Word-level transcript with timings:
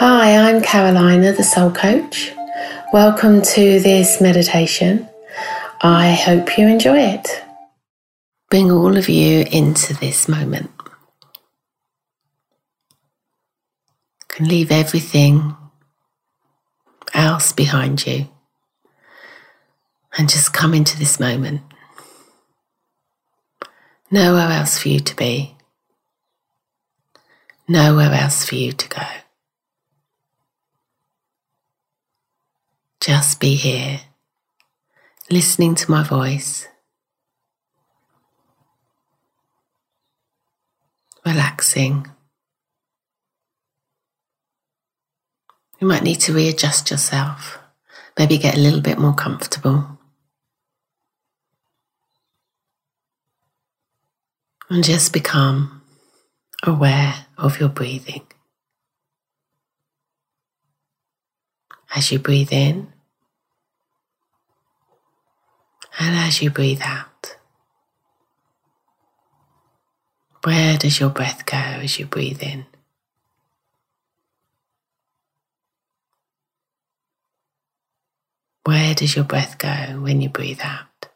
Hi, 0.00 0.36
I'm 0.36 0.62
Carolina, 0.62 1.32
the 1.32 1.42
Soul 1.42 1.72
Coach. 1.72 2.32
Welcome 2.92 3.42
to 3.42 3.80
this 3.80 4.20
meditation. 4.20 5.08
I 5.82 6.12
hope 6.12 6.56
you 6.56 6.68
enjoy 6.68 6.98
it. 7.00 7.44
Bring 8.48 8.70
all 8.70 8.96
of 8.96 9.08
you 9.08 9.44
into 9.50 9.94
this 9.94 10.28
moment. 10.28 10.70
You 14.20 14.28
can 14.28 14.46
leave 14.46 14.70
everything 14.70 15.56
else 17.12 17.50
behind 17.52 18.06
you 18.06 18.28
and 20.16 20.28
just 20.28 20.52
come 20.52 20.74
into 20.74 20.96
this 20.96 21.18
moment. 21.18 21.62
Nowhere 24.12 24.52
else 24.52 24.78
for 24.78 24.90
you 24.90 25.00
to 25.00 25.16
be. 25.16 25.56
Nowhere 27.66 28.12
else 28.12 28.44
for 28.44 28.54
you 28.54 28.70
to 28.70 28.88
go. 28.88 29.02
Just 33.00 33.38
be 33.38 33.54
here, 33.54 34.00
listening 35.30 35.76
to 35.76 35.90
my 35.90 36.02
voice, 36.02 36.66
relaxing. 41.24 42.08
You 45.80 45.86
might 45.86 46.02
need 46.02 46.20
to 46.22 46.34
readjust 46.34 46.90
yourself, 46.90 47.58
maybe 48.18 48.36
get 48.36 48.56
a 48.56 48.60
little 48.60 48.80
bit 48.80 48.98
more 48.98 49.14
comfortable. 49.14 49.98
And 54.68 54.82
just 54.82 55.12
become 55.12 55.82
aware 56.64 57.26
of 57.38 57.60
your 57.60 57.68
breathing. 57.68 58.26
As 61.94 62.12
you 62.12 62.18
breathe 62.18 62.52
in 62.52 62.92
and 65.98 66.14
as 66.16 66.40
you 66.42 66.50
breathe 66.50 66.80
out. 66.84 67.36
Where 70.44 70.78
does 70.78 71.00
your 71.00 71.10
breath 71.10 71.44
go 71.44 71.56
as 71.56 71.98
you 71.98 72.06
breathe 72.06 72.42
in? 72.42 72.66
Where 78.64 78.94
does 78.94 79.16
your 79.16 79.24
breath 79.24 79.58
go 79.58 80.00
when 80.00 80.20
you 80.20 80.28
breathe 80.28 80.60
out? 80.62 81.08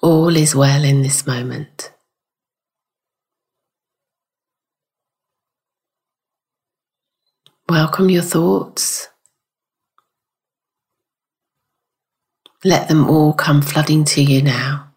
All 0.00 0.34
is 0.34 0.54
well 0.54 0.82
in 0.82 1.02
this 1.02 1.26
moment. 1.26 1.92
Welcome 7.82 8.10
your 8.10 8.22
thoughts. 8.22 9.08
Let 12.62 12.88
them 12.88 13.08
all 13.08 13.32
come 13.32 13.62
flooding 13.62 14.04
to 14.04 14.22
you 14.22 14.42
now. 14.42 14.90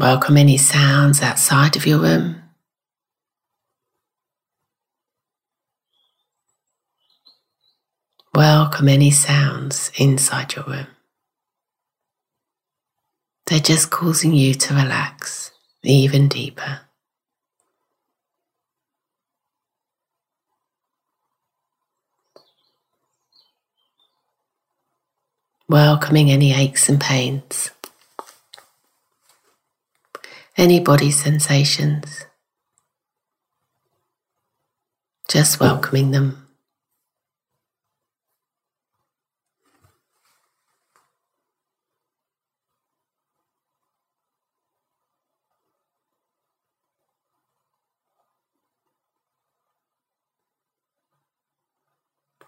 Welcome 0.00 0.36
any 0.36 0.56
sounds 0.58 1.22
outside 1.22 1.76
of 1.76 1.86
your 1.86 2.00
room. 2.00 2.42
Welcome 8.34 8.88
any 8.88 9.12
sounds 9.12 9.92
inside 9.96 10.56
your 10.56 10.64
room. 10.64 10.88
They're 13.52 13.60
just 13.60 13.90
causing 13.90 14.32
you 14.32 14.54
to 14.54 14.74
relax 14.74 15.50
even 15.82 16.26
deeper. 16.26 16.80
Welcoming 25.68 26.30
any 26.30 26.54
aches 26.54 26.88
and 26.88 26.98
pains, 26.98 27.70
any 30.56 30.80
body 30.80 31.10
sensations, 31.10 32.24
just 35.28 35.60
welcoming 35.60 36.12
them. 36.12 36.41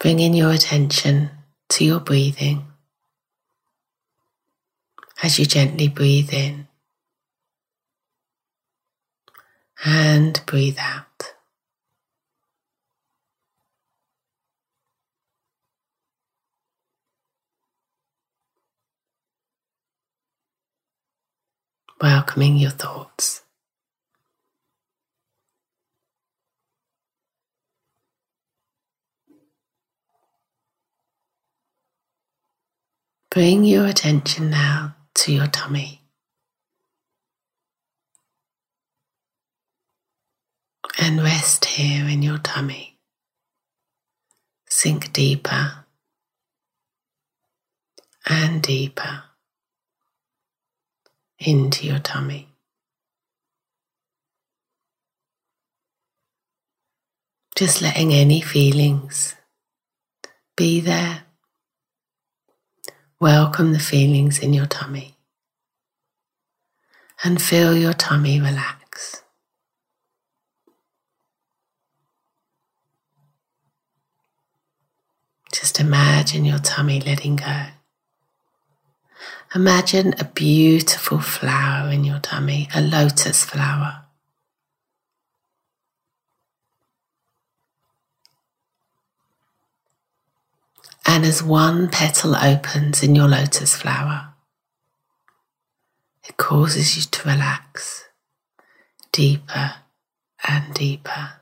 Bringing 0.04 0.34
your 0.34 0.52
attention 0.52 1.30
to 1.70 1.82
your 1.82 1.98
breathing 1.98 2.62
as 5.22 5.38
you 5.38 5.46
gently 5.46 5.88
breathe 5.88 6.30
in 6.30 6.68
and 9.82 10.42
breathe 10.44 10.76
out. 10.78 11.32
Welcoming 22.02 22.58
your 22.58 22.72
thoughts. 22.72 23.43
Bring 33.34 33.64
your 33.64 33.86
attention 33.86 34.48
now 34.48 34.94
to 35.16 35.32
your 35.32 35.48
tummy. 35.48 36.02
And 41.00 41.20
rest 41.20 41.64
here 41.64 42.08
in 42.08 42.22
your 42.22 42.38
tummy. 42.38 42.96
Sink 44.68 45.12
deeper 45.12 45.84
and 48.24 48.62
deeper 48.62 49.24
into 51.40 51.88
your 51.88 51.98
tummy. 51.98 52.50
Just 57.56 57.82
letting 57.82 58.12
any 58.14 58.40
feelings 58.40 59.34
be 60.56 60.78
there 60.78 61.23
Welcome 63.24 63.72
the 63.72 63.78
feelings 63.78 64.38
in 64.38 64.52
your 64.52 64.66
tummy 64.66 65.16
and 67.22 67.40
feel 67.40 67.74
your 67.74 67.94
tummy 67.94 68.38
relax. 68.38 69.22
Just 75.50 75.80
imagine 75.80 76.44
your 76.44 76.58
tummy 76.58 77.00
letting 77.00 77.36
go. 77.36 77.64
Imagine 79.54 80.14
a 80.18 80.24
beautiful 80.24 81.18
flower 81.18 81.90
in 81.90 82.04
your 82.04 82.18
tummy, 82.18 82.68
a 82.74 82.82
lotus 82.82 83.42
flower. 83.42 84.04
And 91.14 91.24
as 91.24 91.44
one 91.44 91.90
petal 91.90 92.34
opens 92.34 93.04
in 93.04 93.14
your 93.14 93.28
lotus 93.28 93.76
flower, 93.76 94.34
it 96.28 96.36
causes 96.36 96.96
you 96.96 97.02
to 97.02 97.28
relax 97.28 98.06
deeper 99.12 99.74
and 100.48 100.74
deeper. 100.74 101.34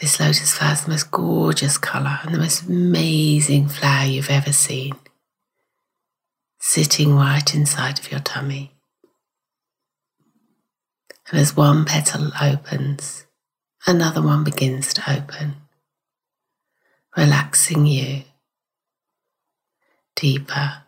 This 0.00 0.18
lotus 0.18 0.54
flower 0.54 0.72
is 0.72 0.84
the 0.84 0.90
most 0.92 1.10
gorgeous 1.10 1.76
colour 1.76 2.20
and 2.22 2.34
the 2.34 2.38
most 2.38 2.62
amazing 2.62 3.68
flower 3.68 4.06
you've 4.06 4.30
ever 4.30 4.54
seen, 4.54 4.94
sitting 6.58 7.14
right 7.14 7.54
inside 7.54 7.98
of 7.98 8.10
your 8.10 8.20
tummy. 8.20 8.72
And 11.30 11.38
as 11.38 11.54
one 11.54 11.84
petal 11.84 12.30
opens, 12.40 13.26
another 13.86 14.22
one 14.22 14.42
begins 14.42 14.94
to 14.94 15.12
open 15.12 15.67
relaxing 17.16 17.86
you 17.86 18.22
deeper 20.14 20.82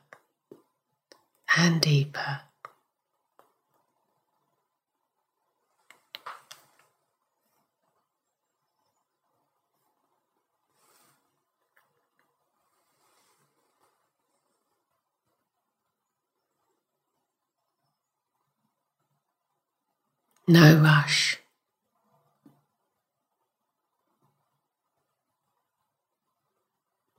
and 1.57 1.81
deeper. 1.81 2.41
No 20.49 20.75
rush. 20.83 21.39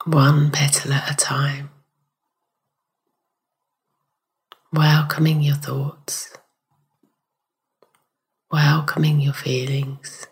One 0.05 0.49
petal 0.49 0.93
at 0.93 1.11
a 1.11 1.15
time. 1.15 1.69
Welcoming 4.73 5.41
your 5.41 5.55
thoughts. 5.55 6.33
Welcoming 8.51 9.19
your 9.21 9.33
feelings. 9.33 10.25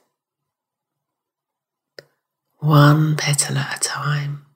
One 2.57 3.16
petal 3.16 3.60
at 3.60 3.77
a 3.77 3.80
time. 3.88 4.48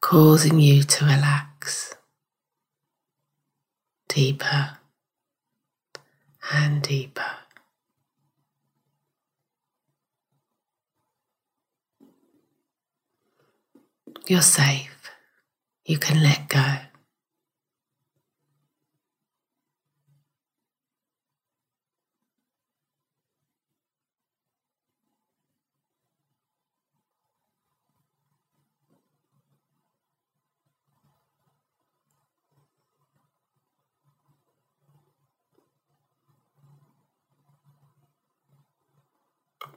Causing 0.00 0.58
you 0.58 0.82
to 0.82 1.04
relax 1.04 1.94
deeper 4.08 4.78
and 6.52 6.82
deeper. 6.82 7.45
You're 14.28 14.42
safe. 14.42 14.90
You 15.84 15.98
can 15.98 16.20
let 16.22 16.48
go. 16.48 16.78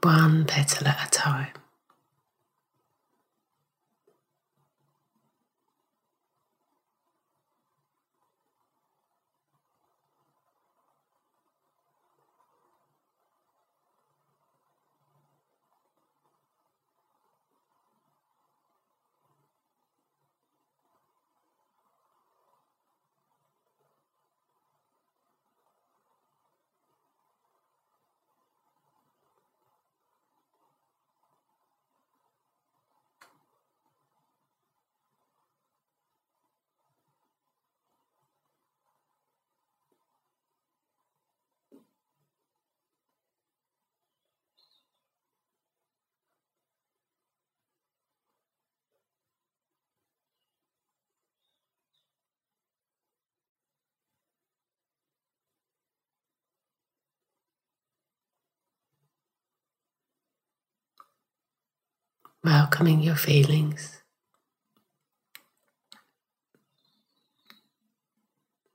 one 0.01 0.45
petal 0.45 0.87
at 0.87 1.07
a 1.07 1.11
time. 1.11 1.47
Welcoming 62.43 63.01
your 63.01 63.15
feelings. 63.15 64.01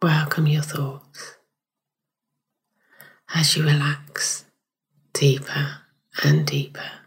Welcome 0.02 0.46
your 0.46 0.62
thoughts 0.62 1.36
as 3.34 3.56
you 3.56 3.64
relax 3.64 4.44
deeper 5.14 5.78
and 6.22 6.46
deeper. 6.46 7.03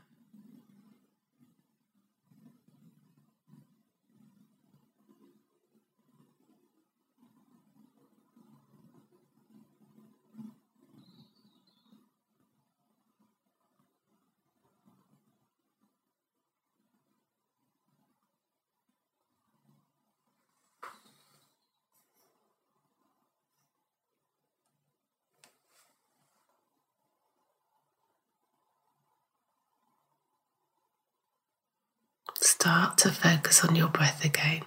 Start 32.60 32.98
to 32.98 33.12
focus 33.12 33.64
on 33.64 33.76
your 33.76 33.88
breath 33.88 34.26
again. 34.26 34.64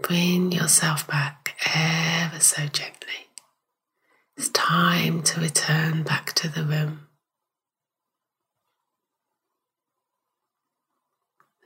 Bring 0.00 0.52
yourself 0.52 1.04
back 1.08 1.56
ever 1.74 2.38
so 2.38 2.66
gently. 2.66 3.26
It's 4.36 4.50
time 4.50 5.20
to 5.24 5.40
return 5.40 6.04
back 6.04 6.32
to 6.34 6.48
the 6.48 6.62
room. 6.62 7.08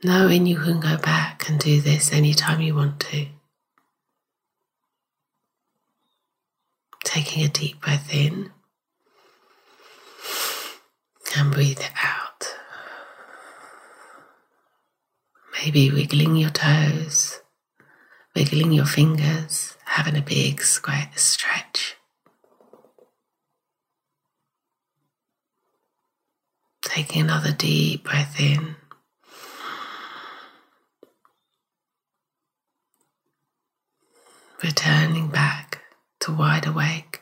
Knowing 0.03 0.47
you 0.47 0.57
can 0.57 0.79
go 0.79 0.97
back 0.97 1.47
and 1.47 1.59
do 1.59 1.79
this 1.79 2.11
anytime 2.11 2.61
you 2.61 2.73
want 2.73 2.99
to. 2.99 3.27
Taking 7.05 7.43
a 7.45 7.47
deep 7.47 7.79
breath 7.79 8.11
in 8.11 8.51
and 11.37 11.51
breathe 11.51 11.79
it 11.79 11.91
out. 12.03 12.22
Maybe 15.63 15.91
wiggling 15.91 16.35
your 16.35 16.49
toes, 16.49 17.39
wiggling 18.35 18.73
your 18.73 18.83
fingers, 18.85 19.77
having 19.85 20.17
a 20.17 20.21
big 20.21 20.61
stretch. 20.61 21.95
Taking 26.81 27.21
another 27.21 27.53
deep 27.53 28.03
breath 28.03 28.41
in. 28.41 28.75
Returning 34.61 35.29
back 35.29 35.79
to 36.19 36.33
wide 36.33 36.67
awake, 36.67 37.21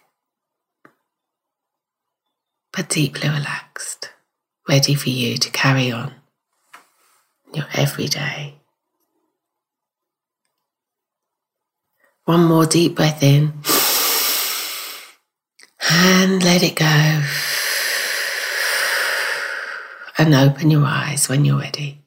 but 2.73 2.89
deeply 2.89 3.29
relaxed, 3.29 4.09
ready 4.67 4.95
for 4.95 5.09
you 5.09 5.37
to 5.37 5.51
carry 5.51 5.91
on 5.91 6.20
your 7.55 7.65
everyday. 7.73 8.55
One 12.25 12.45
more 12.45 12.65
deep 12.65 12.95
breath 12.95 13.23
in 13.23 13.53
and 15.89 16.43
let 16.43 16.63
it 16.63 16.75
go. 16.75 17.21
And 20.17 20.35
open 20.35 20.69
your 20.69 20.85
eyes 20.85 21.27
when 21.27 21.45
you're 21.45 21.59
ready. 21.59 22.00